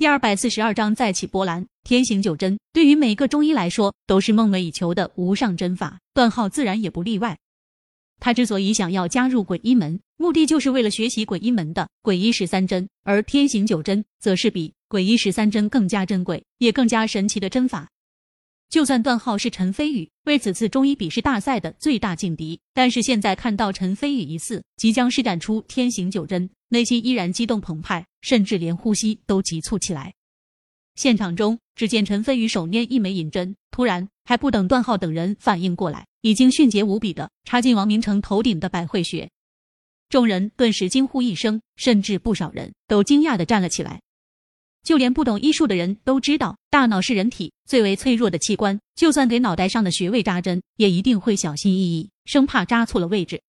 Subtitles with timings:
[0.00, 1.66] 第二百四十二章再起波澜。
[1.84, 7.38] 天行九针对于每个中医来说都是梦寐以求的无上针法，段浩自然也不例外。
[8.18, 17.86] 他之所以想要加入鬼医门，目的就是为了学习鬼医门的鬼医十三针，而天行九针则是比鬼医十三针更加珍贵也更加神奇的针法。
[18.70, 26.48] 就算段浩是陈飞宇为此次中医比试大赛的最大劲敌，但是现在看到陈飞宇一次即将施展出天行九针。
[26.72, 30.14] 内心依然激动澎湃，甚至连呼吸都急促起来。
[30.94, 39.30] 现场中，只见陈飞宇手捏一枚银针，突然还不等段浩等人反应过来，已经迅捷无比的插进王明成头顶的百会穴。
[40.08, 44.02] 众人顿时惊呼一声，甚至不少人都惊讶的站了起来。
[44.82, 53.40] 就连不懂医术的人都知道，大脑是人体最为脆弱的器官，就算给脑袋上的穴位扎针，也一定会小心翼翼，生怕扎错了位置。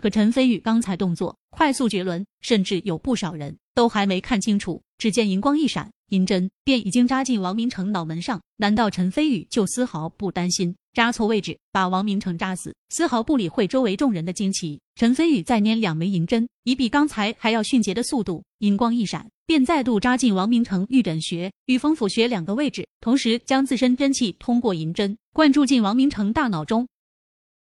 [0.00, 8.40] 可陈飞宇刚才动作快速绝伦，甚至有不少人都还没看清楚，只见银光一闪，银针便已经扎进王明成脑门上。
[8.56, 14.80] 难道陈飞宇就丝毫不担心扎错位置把王明成扎死，丝毫不理会周围众人的惊奇？
[14.94, 26.86] 陈飞宇再捏两枚银针，以比刚才还要迅捷的速度，银光一闪，便再度扎进王明成玉枕穴与风府穴两个位置，同时将自身真气通过银针灌注进王明成大脑中。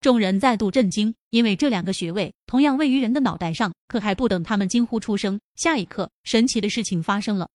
[0.00, 3.72] 众人再度震惊，因为这两个穴位同样位于人的脑袋上。
[3.88, 7.48] 可还不等他们惊呼出声，下一刻，神奇的事情发生了。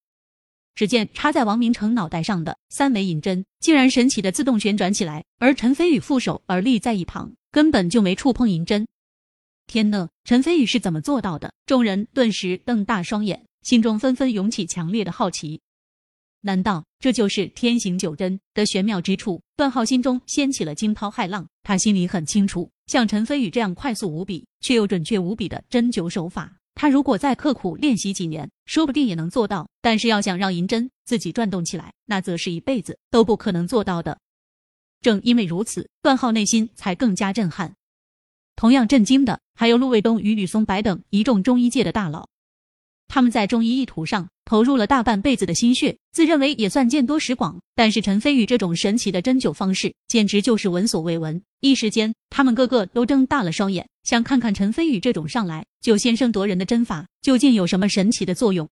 [0.75, 8.88] 只见插在王明成脑袋上的三枚银针，竟然神奇的自动旋转起来，而陈飞宇负手而立在一旁，根本就没触碰银针。
[9.67, 11.53] 天呐，陈飞宇是怎么做到的？
[11.66, 15.59] 众人顿时瞪大双眼，心中纷纷涌起强烈的好奇。
[16.42, 19.42] 难道这就是天行九针的玄妙之处？
[19.56, 21.47] 段浩心中掀起了惊涛骇浪。
[21.64, 29.69] 他心里很清楚，像陈飞宇这样快速无比却又准确无比的针灸手法，他如果再刻苦练习几年，说不定也能做到。
[29.81, 34.17] 但是要想让银针自己转动起来，那则是一辈子都不可能做到的。
[35.02, 37.75] 正因为如此，段浩内心才更加震撼。
[38.56, 42.28] 同样震惊的还有陆卫东与吕松柏等一众中医界的大佬。
[43.08, 47.57] 他们在中医一途上投入了大半辈子的心血，自认为也算见多识广。
[47.73, 51.41] 但是陈飞宇这种神奇的针灸方式，简直就是闻所未闻。
[51.62, 58.67] 一时间，他们个个都睁大了双眼，想看看陈飞宇这种上来就先声夺人的针法究竟有什么神奇的作用。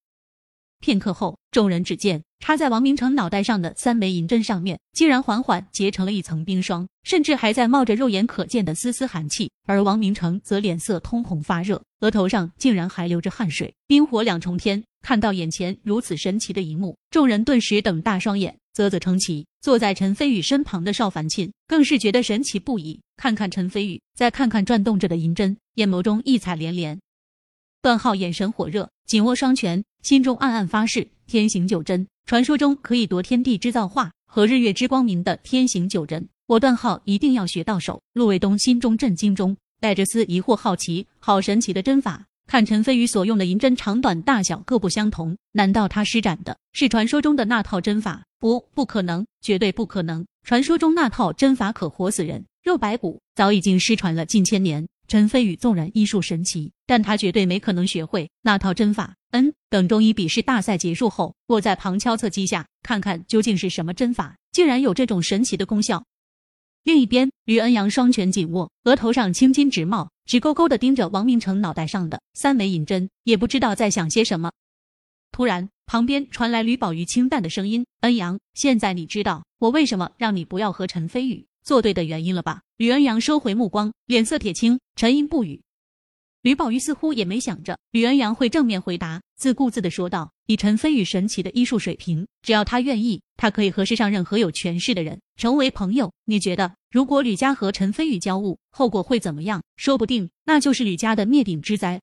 [0.81, 9.49] 片刻后，众人只见插在王明成脑袋上的三枚银针上面，竟然缓缓结成了一层冰霜，甚至还在冒着肉眼可见的丝丝寒气。
[9.65, 14.83] 而王明成则脸色通红发热，额头上竟然还流着汗水，冰火两重天。
[15.01, 19.45] 看到眼前如此神奇的一幕，众人顿时瞪大双眼，啧啧称奇。
[19.61, 23.01] 坐在陈飞宇身旁的邵凡沁更是觉得神奇不已。
[23.17, 26.97] 看看陈飞宇，再看看转动着的银针，眼眸中异彩连连。
[27.81, 38.01] 段浩眼神火热，紧握双拳，心中暗暗发誓：天行九针，传说中可以夺天地之造化和日月之光明的天行九针，我段浩一定要学到手。
[38.13, 42.25] 陆卫东心中震惊中带着丝疑惑好奇，好神奇的针法！
[42.49, 48.23] 看陈飞宇所用的银针长短大小各不相同，难道他施展的是传说中的那套针法？
[48.39, 50.25] 不，不可能，绝对不可能！
[50.43, 54.87] 传说中那套针法可活死人，肉白骨，早已经失传了近千年。
[55.07, 59.13] 陈飞宇纵然医术神奇，但他绝对没可能学会那套针法。
[59.29, 66.03] 嗯，等中医比试大赛结束后，我在旁敲侧击下看看究竟是什么针法，竟然有这种神奇的功效。
[66.83, 74.51] 另一边，吕恩阳双拳紧握，额头上青筋直冒，直勾勾的盯着王明成脑袋上的三枚银针，也不知道在想些什么。
[75.31, 85.61] 突然，旁边传来吕宝玉清淡的声音：“恩阳，现在你知道我为什么让你不要和陈飞宇作对的原因了吧？”吕恩阳收回目光，脸色铁青，沉吟不语。
[86.41, 96.11] 吕宝玉似乎也没想着吕恩阳会正面回答，自顾自的说道：“以陈飞宇神奇的医术水平，只要他愿意，他可以和世上任何有权势的人成为朋友。
[96.25, 99.61] 你觉得，如果吕家和陈飞宇交恶，后果会怎么样？
[99.77, 102.01] 说不定那就是吕家的灭顶之灾。”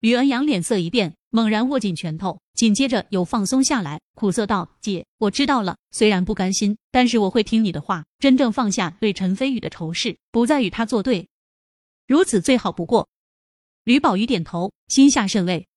[0.00, 5.76] 吕恩阳脸色一变，猛然握紧拳头，紧接着又放松下来，苦涩道：“姐，我知道了。
[5.90, 11.28] 虽然不甘心，但是我会听你的话，真正放下对陈飞宇的仇视，不再与他作对。
[12.06, 13.10] 如此最好不过。”
[13.84, 15.67] 吕宝玉点头，心下甚慰。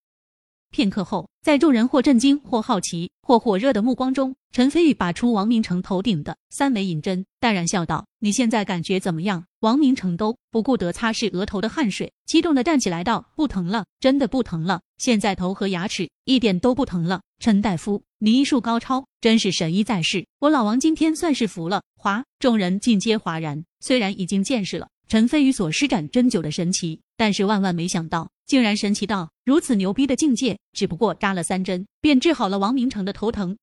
[0.72, 17.22] 片刻后，在众人或震惊、或好奇、或火热的目光中，陈飞宇拔出王明成头顶的三枚银针，淡然笑道：“你现在感觉怎么样？”王明成都不顾得擦拭额头的汗水，激动的站起来道：“不疼了，真的不疼了，现在头和牙齿一点都不疼了。
[17.40, 23.64] 陈大夫，你医术高超，真是神医在世，我老王今天算是服了。”哗，众人尽皆哗然。
[23.82, 27.02] 虽然已经见识了陈飞宇所施展针灸的神奇。
[27.18, 33.57] 但是万万没想到，竟然神奇到如此牛逼的境界，只不过扎了三针便治好了王明成的头疼。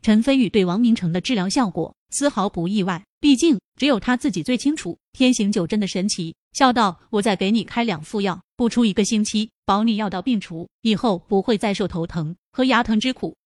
[0.00, 13.36] 陈飞宇对王明成的治疗效果丝毫不意外，毕竟只有他自己最清楚天行九针的神奇，笑道：“我再给你开两副药，不出一个星期，保你药到病除，以后不会再受头疼和牙疼之苦。”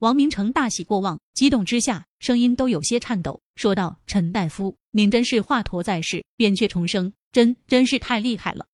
[0.00, 8.64] 王明成大喜过望，激动之下声音都有些颤抖，说道：“陈大夫，您真是华佗在世，扁鹊重生，真真是太厉害了。”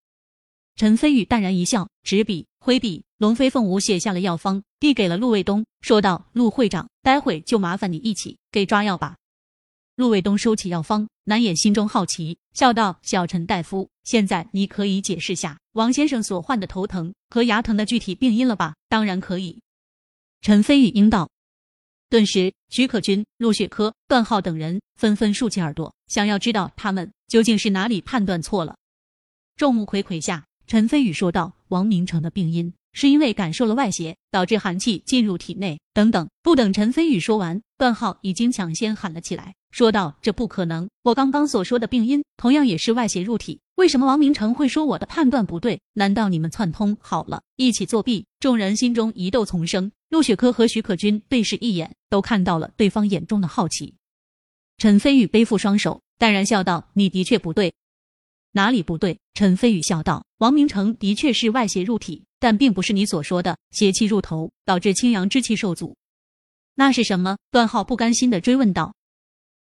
[0.78, 9.16] 陈飞宇淡然一笑，执笔挥笔，龙飞凤舞写下了药方，递给了陆卫东，说道：“陆会长，待会就麻烦你一起给抓药吧。”
[9.96, 19.60] 陆卫东收起药方，难掩心中好奇，笑道：“小陈大夫，现在你可以解释下王先生所患的头疼和牙疼的具体病因了吧？”“当然可以。”
[20.42, 21.28] 陈飞宇应道，
[22.08, 28.76] 顿时，徐可君、陆雪珂、段浩等人纷纷竖起耳朵，想要知道他们究竟是哪里判断错了。
[29.56, 36.28] 众目睽睽下，陈飞宇说道：“王明成的病因是因为感受了外邪，导致寒气进入体内。”等等。
[36.42, 39.54] 不等陈飞宇说完，段浩已经抢先喊了起来。
[39.70, 40.86] 说道：“这不可能！
[41.04, 43.60] 我刚刚所说的病因，同样也是外邪入体。
[43.76, 45.80] 为什么王明成会说我的判断不对？
[45.94, 49.90] 难道你们串通好了，一起作弊？”众人心中疑窦丛生。
[50.10, 53.94] 陆雪珂和徐可君对视一眼，都看到了对方眼中的好奇。
[54.76, 57.72] 陈飞宇背负双手，淡然笑道：“你的确不对，
[58.58, 65.96] 哪里不对？”陈飞宇笑道：“王明成的确是外邪入体，但并不是你所说的邪气入头，导致清阳之气受阻。
[66.74, 68.94] 那是什么？”段浩不甘心的追问道。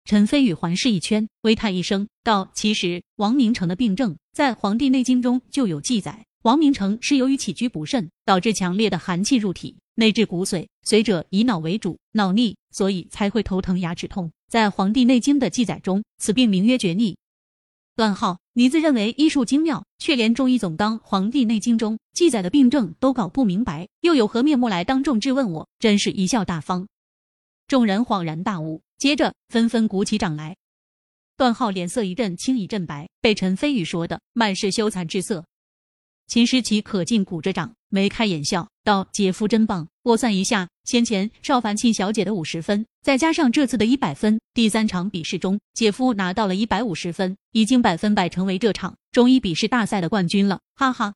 [0.05, 6.27] 陈飞宇环视一圈，微叹一声，道：“其实王明成的病症在《黄帝内经》中就有记载。
[6.43, 14.33] 王明成是由于起居不慎，导致强烈的寒气入体，内至骨髓，随者以脑为主，脑逆，所以才会头疼、牙齿痛。
[14.49, 17.17] 在《黄帝内经》的记载中，此病名曰厥逆。”
[17.97, 25.69] 段浩，你自认为医术精妙，却连中医总纲《黄帝内经》中记载的病症都搞不明白，又有何面目来当众质问我？
[25.79, 26.87] 真是贻笑大方！
[27.67, 28.83] 众人恍然大悟。
[28.99, 30.57] 接着纷纷鼓起掌来，
[31.37, 35.47] 段浩脸色一阵青一阵白，被陈飞宇说的满是羞惭之色。
[36.27, 39.89] 秦时奇可劲鼓着掌，眉开眼笑道：“姐夫真棒！
[40.03, 51.15] 我算一下，先前邵凡庆小姐的五十分，再加上这次的一百分，第三场比试中，姐夫拿到了一百五十分，已经百分百成为这场中医比试大赛的冠军了。”哈哈。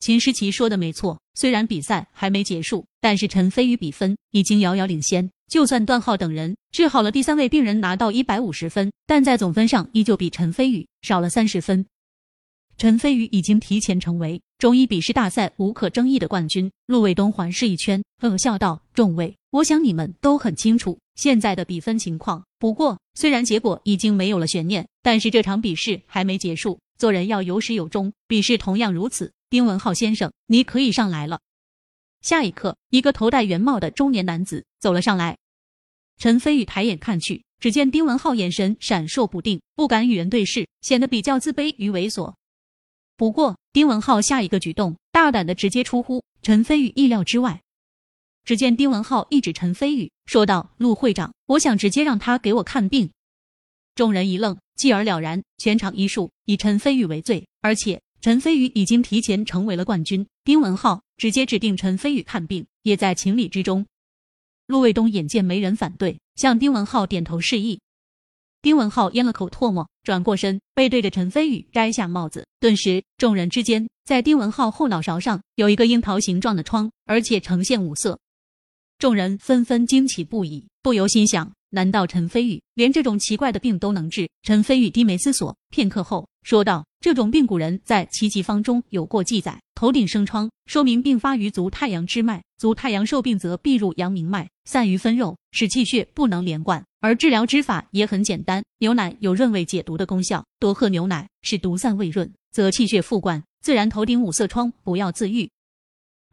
[0.00, 5.28] 秦诗琪说的没错，虽然比赛还没结束，但是陈飞宇比分已经遥遥领先。
[5.46, 11.84] 就算段浩等人治好了第三位病人，拿到一百五十分，但在总分上依旧比陈飞宇少了三十分。
[12.78, 16.70] 陈飞宇已经提前成为中医笔试大赛无可争议的冠军。
[16.86, 22.44] 陆卫东环视一圈，冷笑道：“众位，我想你们都很清楚现在的比分情况。
[22.58, 28.12] 不过，虽然结果已经没有了悬念，但是这场比试还没结束，做人要有始有终。
[28.28, 29.32] 比试同样如此。
[29.48, 31.40] 丁文浩先生，你可以上来了。”
[32.20, 35.38] 下一刻，一个头戴圆帽的中年男子走了上来。
[36.18, 42.34] 陈飞宇抬眼看去，只见丁文浩眼神闪烁不定，不敢与人对视，显得比较自卑与猥琐。
[43.16, 47.62] 不过，丁文浩下一个举动大胆的直接出乎陈飞宇意料之外。
[48.44, 53.10] 只见丁文浩一指陈飞宇，说道：“陆会长，我想直接让他给我看病。”
[53.96, 58.00] 众人一愣，继而了然，全场医术以陈飞宇为最，而且。
[58.22, 63.86] 陈飞宇已经提前成为了冠军，丁文浩直接指定陈飞宇看病，也在情理之中。
[64.66, 67.78] 陆卫东眼见没人反对，向丁文浩点头示意。
[68.66, 72.44] 丁文浩咽了口唾沫，转过身，背对着陈飞宇摘下帽子。
[72.58, 78.18] 顿时，众人之间，在丁文浩后脑勺上有一个樱桃形状的疮，而且呈现五色。
[78.98, 81.52] 众人纷纷惊奇不已，不由心想。
[81.76, 84.26] 难道陈飞宇连这种奇怪的病都能治？
[84.42, 96.82] 陈飞宇低眉思索片刻后说道：“这种病古人在奇疾方中有过记载，头顶生疮，说明病发于足太阳之脉，足太阳受病则必入阳明脉，散于分肉，使气血不能连贯。
[97.00, 105.50] 而治疗之法也很简单，牛奶有润胃解毒的功效，多喝牛奶，使毒散胃润，则气血复贯，自然头顶五色疮不要自愈。”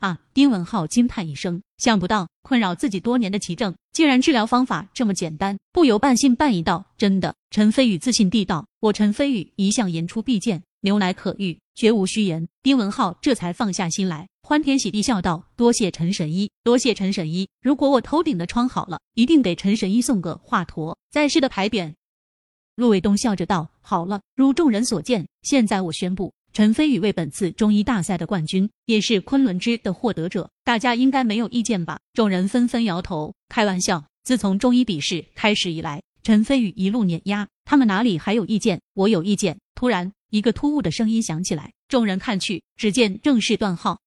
[0.03, 0.19] 啊！
[0.33, 17.47] 丁文浩惊叹一声，想不到困扰自己多年的奇症，竟然治疗方法这么简单，不由半信半疑道：“真的？”陈飞宇自信地道：“我陈飞宇一向言出必践，牛奶可遇，绝无虚言。”丁文浩这才放下心来，欢天喜地笑道：“多谢陈神医，多谢陈神医！
[17.61, 21.93] 如果我头顶的疮好了，一定给陈神医送个华佗在世的牌匾。”
[22.75, 31.99] 陆卫东笑着道：“好了，如众人所见，现在我宣布。”陈飞宇为本次中医大赛的冠军，也是昆仑之的获得者，大家应该没有意见吧？
[32.13, 34.05] 众人纷纷摇头，开玩笑。
[34.23, 38.79] 自从中医笔试开始以来，陈飞宇一路碾压，他们哪里还有意见？
[38.93, 39.57] 我有意见。
[39.73, 43.99] 突然，一个突兀的声音响起来，众人看去，只见正是段浩。